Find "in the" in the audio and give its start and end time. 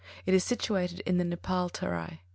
1.01-1.23